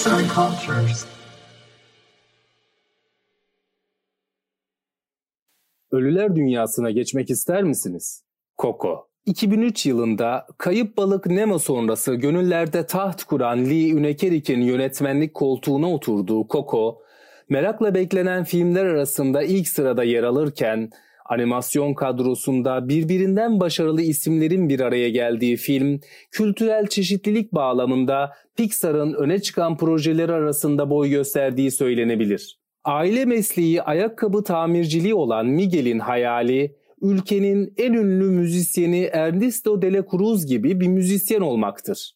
Arts 0.00 0.06
and 0.06 0.26
Cultures. 0.34 1.06
Ölüler 5.90 6.36
dünyasına 6.36 6.90
geçmek 6.90 7.30
ister 7.30 7.62
misiniz? 7.62 8.24
Coco 8.58 9.08
2003 9.26 9.86
yılında 9.86 10.46
Kayıp 10.58 10.96
Balık 10.96 11.26
Nemo 11.26 11.58
sonrası 11.58 12.14
gönüllerde 12.14 12.86
taht 12.86 13.24
kuran 13.24 13.70
Lee 13.70 13.90
Ünekerik'in 13.90 14.60
yönetmenlik 14.60 15.34
koltuğuna 15.34 15.92
oturduğu 15.92 16.48
Coco, 16.48 17.02
merakla 17.48 17.94
beklenen 17.94 18.44
filmler 18.44 18.84
arasında 18.84 19.42
ilk 19.42 19.68
sırada 19.68 20.04
yer 20.04 20.22
alırken 20.22 20.90
animasyon 21.30 21.94
kadrosunda 21.94 22.88
birbirinden 22.88 23.60
başarılı 23.60 24.02
isimlerin 24.02 24.68
bir 24.68 24.80
araya 24.80 25.08
geldiği 25.10 25.56
film, 25.56 26.00
kültürel 26.30 26.86
çeşitlilik 26.86 27.52
bağlamında 27.52 28.32
Pixar'ın 28.56 29.14
öne 29.14 29.42
çıkan 29.42 29.76
projeleri 29.76 30.32
arasında 30.32 30.90
boy 30.90 31.10
gösterdiği 31.10 31.70
söylenebilir. 31.70 32.58
Aile 32.84 33.24
mesleği 33.24 33.82
ayakkabı 33.82 34.44
tamirciliği 34.44 35.14
olan 35.14 35.46
Miguel'in 35.46 35.98
hayali, 35.98 36.76
ülkenin 37.02 37.74
en 37.76 37.92
ünlü 37.92 38.30
müzisyeni 38.30 39.02
Ernesto 39.12 39.82
de 39.82 39.92
la 39.92 40.04
Cruz 40.10 40.46
gibi 40.46 40.80
bir 40.80 40.86
müzisyen 40.86 41.40
olmaktır. 41.40 42.12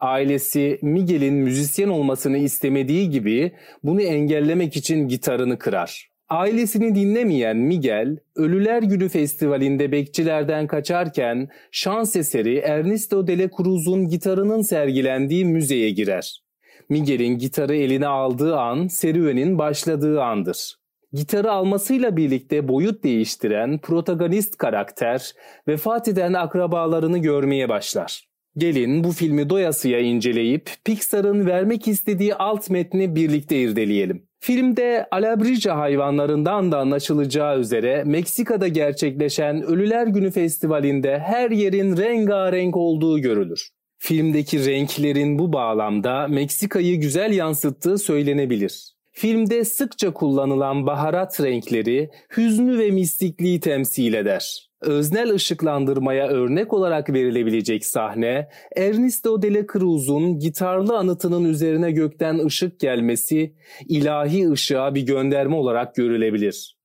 Ailesi 0.00 0.78
Miguel'in 0.82 1.34
müzisyen 1.34 1.88
olmasını 1.88 2.38
istemediği 2.38 3.10
gibi 3.10 3.52
bunu 3.82 4.02
engellemek 4.02 4.76
için 4.76 5.08
gitarını 5.08 5.58
kırar. 5.58 6.11
Ailesini 6.32 6.94
dinlemeyen 6.94 7.56
Miguel, 7.56 8.16
Ölüler 8.36 8.82
Günü 8.82 9.08
Festivali'nde 9.08 9.92
bekçilerden 9.92 10.66
kaçarken 10.66 11.48
şans 11.70 12.16
eseri 12.16 12.58
Ernesto 12.58 13.26
de 13.26 13.38
la 13.38 13.48
Cruz'un 13.56 14.08
gitarının 14.08 14.62
sergilendiği 14.62 15.44
müzeye 15.44 15.90
girer. 15.90 16.42
Miguel'in 16.88 17.38
gitarı 17.38 17.76
eline 17.76 18.06
aldığı 18.06 18.56
an 18.56 18.86
serüvenin 18.86 19.58
başladığı 19.58 20.22
andır. 20.22 20.76
Gitarı 21.12 21.52
almasıyla 21.52 22.16
birlikte 22.16 22.68
boyut 22.68 23.04
değiştiren 23.04 23.78
protagonist 23.78 24.56
karakter 24.56 25.32
vefat 25.68 26.08
eden 26.08 26.32
akrabalarını 26.32 27.18
görmeye 27.18 27.68
başlar. 27.68 28.31
Gelin 28.56 29.04
bu 29.04 29.12
filmi 29.12 29.50
doyasıya 29.50 30.00
inceleyip 30.00 30.70
Pixar'ın 30.84 31.46
vermek 31.46 31.88
istediği 31.88 32.34
alt 32.34 32.70
metni 32.70 33.16
birlikte 33.16 33.60
irdeleyelim. 33.60 34.26
Filmde 34.40 35.06
Alabrija 35.10 35.78
hayvanlarından 35.78 36.72
da 36.72 36.78
anlaşılacağı 36.78 37.58
üzere 37.58 38.04
Meksika'da 38.04 38.68
gerçekleşen 38.68 39.62
Ölüler 39.62 40.06
Günü 40.06 40.30
Festivali'nde 40.30 41.18
her 41.18 41.50
yerin 41.50 41.96
rengarenk 41.96 42.76
olduğu 42.76 43.18
görülür. 43.18 43.68
Filmdeki 43.98 44.66
renklerin 44.66 45.38
bu 45.38 45.52
bağlamda 45.52 46.28
Meksika'yı 46.28 47.00
güzel 47.00 47.32
yansıttığı 47.32 47.98
söylenebilir. 47.98 48.92
Filmde 49.12 49.64
sıkça 49.64 50.12
kullanılan 50.12 50.86
baharat 50.86 51.40
renkleri 51.40 52.10
hüznü 52.36 52.78
ve 52.78 52.90
mistikliği 52.90 53.60
temsil 53.60 54.14
eder. 54.14 54.71
Öznel 54.82 55.34
ışıklandırmaya 55.34 56.28
örnek 56.28 56.72
olarak 56.72 57.12
verilebilecek 57.12 57.84
sahne, 57.84 58.48
Ernesto 58.76 59.42
de 59.42 59.54
la 59.54 59.66
Cruz'un 59.72 60.38
gitarlı 60.38 60.98
anıtının 60.98 61.44
üzerine 61.44 61.90
gökten 61.90 62.46
ışık 62.46 62.80
gelmesi, 62.80 63.54
ilahi 63.88 64.50
ışığa 64.50 64.94
bir 64.94 65.02
gönderme 65.02 65.56
olarak 65.56 65.94
görülebilir. 65.94 66.76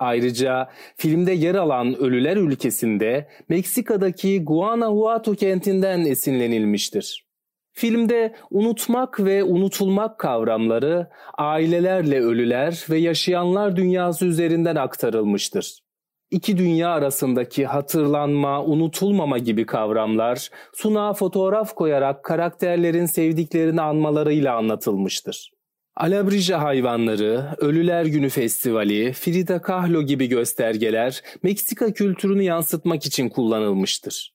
Ayrıca 0.00 0.68
filmde 0.96 1.32
yer 1.32 1.54
alan 1.54 1.96
Ölüler 1.96 2.36
ülkesinde 2.36 3.28
Meksika'daki 3.48 4.44
Guanajuato 4.44 5.34
kentinden 5.34 6.00
esinlenilmiştir. 6.00 7.28
Filmde 7.72 8.34
unutmak 8.50 9.24
ve 9.24 9.44
unutulmak 9.44 10.18
kavramları 10.18 11.08
ailelerle 11.38 12.20
ölüler 12.20 12.86
ve 12.90 12.98
yaşayanlar 12.98 13.76
dünyası 13.76 14.26
üzerinden 14.26 14.76
aktarılmıştır. 14.76 15.87
İki 16.30 16.58
dünya 16.58 16.90
arasındaki 16.90 17.66
hatırlanma, 17.66 18.64
unutulmama 18.64 19.38
gibi 19.38 19.66
kavramlar 19.66 20.50
sunağa 20.74 21.12
fotoğraf 21.14 21.74
koyarak 21.74 22.24
karakterlerin 22.24 23.06
sevdiklerini 23.06 23.80
anmalarıyla 23.80 24.56
anlatılmıştır. 24.56 25.50
Alabrija 25.96 26.62
hayvanları, 26.62 27.44
Ölüler 27.58 28.04
Günü 28.04 28.28
Festivali, 28.28 29.12
Frida 29.12 29.62
Kahlo 29.62 30.02
gibi 30.02 30.26
göstergeler 30.26 31.22
Meksika 31.42 31.92
kültürünü 31.92 32.42
yansıtmak 32.42 33.06
için 33.06 33.28
kullanılmıştır. 33.28 34.34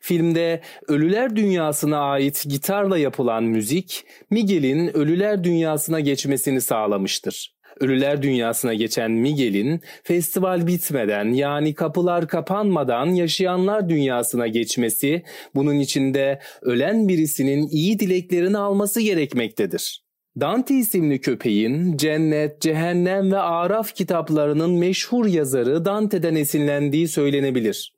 Filmde 0.00 0.60
ölüler 0.88 1.36
dünyasına 1.36 1.98
ait 1.98 2.44
gitarla 2.48 2.98
yapılan 2.98 3.44
müzik, 3.44 4.04
Miguel'in 4.30 4.96
ölüler 4.96 5.44
dünyasına 5.44 6.00
geçmesini 6.00 6.60
sağlamıştır. 6.60 7.55
Ölüler 7.80 8.22
dünyasına 8.22 8.74
geçen 8.74 9.10
Miguel'in 9.10 9.80
festival 10.02 10.66
bitmeden 10.66 11.24
yani 11.24 11.74
kapılar 11.74 12.28
kapanmadan 12.28 13.06
yaşayanlar 13.06 13.88
dünyasına 13.88 14.46
geçmesi, 14.46 15.22
bunun 15.54 15.78
içinde 15.78 16.40
ölen 16.62 17.08
birisinin 17.08 17.68
iyi 17.68 17.98
dileklerini 17.98 18.58
alması 18.58 19.00
gerekmektedir. 19.00 20.06
Dante 20.40 20.74
isimli 20.74 21.20
köpeğin 21.20 21.96
Cennet, 21.96 22.60
Cehennem 22.60 23.32
ve 23.32 23.38
Araf 23.38 23.94
kitaplarının 23.94 24.70
meşhur 24.70 25.26
yazarı 25.26 25.84
Dante'den 25.84 26.34
esinlendiği 26.34 27.08
söylenebilir. 27.08 27.95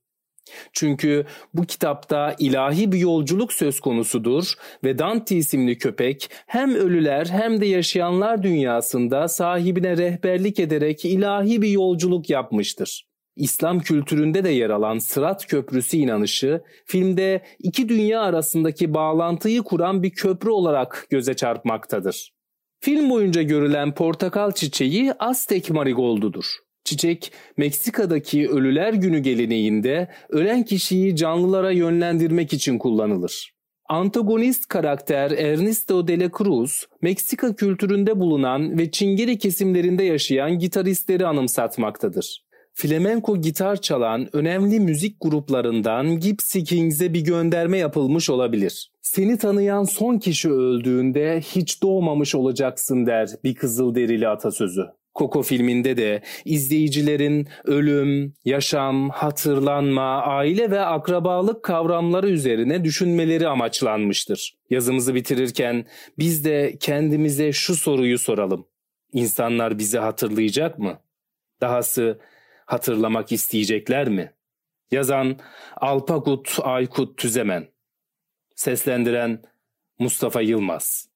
Çünkü 0.72 1.24
bu 1.54 1.64
kitapta 1.64 2.36
ilahi 2.38 2.92
bir 2.92 2.98
yolculuk 2.98 3.52
söz 3.52 3.80
konusudur 3.80 4.52
ve 4.84 4.98
Dante 4.98 5.36
isimli 5.36 5.78
köpek 5.78 6.30
hem 6.46 6.74
ölüler 6.74 7.26
hem 7.26 7.60
de 7.60 7.66
yaşayanlar 7.66 8.42
dünyasında 8.42 9.28
sahibine 9.28 9.96
rehberlik 9.96 10.60
ederek 10.60 11.04
ilahi 11.04 11.62
bir 11.62 11.70
yolculuk 11.70 12.30
yapmıştır. 12.30 13.08
İslam 13.36 13.80
kültüründe 13.80 14.44
de 14.44 14.48
yer 14.48 14.70
alan 14.70 14.98
Sırat 14.98 15.46
Köprüsü 15.46 15.96
inanışı 15.96 16.62
filmde 16.84 17.42
iki 17.58 17.88
dünya 17.88 18.20
arasındaki 18.20 18.94
bağlantıyı 18.94 19.62
kuran 19.62 20.02
bir 20.02 20.10
köprü 20.10 20.50
olarak 20.50 21.06
göze 21.10 21.34
çarpmaktadır. 21.34 22.32
Film 22.80 23.10
boyunca 23.10 23.42
görülen 23.42 23.94
portakal 23.94 24.52
çiçeği 24.52 25.12
Aztek 25.12 25.70
marigoldudur. 25.70 26.67
Çiçek 26.88 27.32
Meksika'daki 27.56 28.48
Ölüler 28.48 28.92
Günü 28.92 29.18
geleneğinde 29.18 30.08
ölen 30.28 30.62
kişiyi 30.62 31.16
canlılara 31.16 31.70
yönlendirmek 31.70 32.52
için 32.52 32.78
kullanılır. 32.78 33.52
Antagonist 33.88 34.66
karakter 34.66 35.30
Ernesto 35.30 36.08
de 36.08 36.20
la 36.20 36.30
Cruz, 36.38 36.86
Meksika 37.02 37.54
kültüründe 37.54 38.20
bulunan 38.20 38.78
ve 38.78 38.90
Çingene 38.90 39.38
kesimlerinde 39.38 40.04
yaşayan 40.04 40.58
gitaristleri 40.58 41.26
anımsatmaktadır. 41.26 42.44
Flamenco 42.74 43.40
gitar 43.40 43.80
çalan 43.80 44.28
önemli 44.32 44.80
müzik 44.80 45.16
gruplarından 45.20 46.20
Gypsy 46.20 46.60
Kings'e 46.60 47.14
bir 47.14 47.24
gönderme 47.24 47.78
yapılmış 47.78 48.30
olabilir. 48.30 48.92
Seni 49.02 49.38
tanıyan 49.38 49.84
son 49.84 50.18
kişi 50.18 50.50
öldüğünde 50.50 51.40
hiç 51.40 51.82
doğmamış 51.82 52.34
olacaksın 52.34 53.06
der 53.06 53.30
bir 53.44 53.54
kızıl 53.54 53.94
derili 53.94 54.28
atasözü. 54.28 54.82
Coco 55.18 55.42
filminde 55.42 55.96
de 55.96 56.22
izleyicilerin 56.44 57.48
ölüm, 57.64 58.34
yaşam, 58.44 59.10
hatırlanma, 59.10 60.22
aile 60.22 60.70
ve 60.70 60.80
akrabalık 60.80 61.62
kavramları 61.62 62.28
üzerine 62.28 62.84
düşünmeleri 62.84 63.48
amaçlanmıştır. 63.48 64.54
Yazımızı 64.70 65.14
bitirirken 65.14 65.86
biz 66.18 66.44
de 66.44 66.76
kendimize 66.80 67.52
şu 67.52 67.74
soruyu 67.74 68.18
soralım. 68.18 68.66
İnsanlar 69.12 69.78
bizi 69.78 69.98
hatırlayacak 69.98 70.78
mı? 70.78 71.00
Dahası 71.60 72.18
hatırlamak 72.66 73.32
isteyecekler 73.32 74.08
mi? 74.08 74.32
Yazan 74.90 75.38
Alpakut 75.76 76.58
Aykut 76.62 77.18
Tüzemen 77.18 77.68
Seslendiren 78.54 79.42
Mustafa 79.98 80.40
Yılmaz 80.40 81.07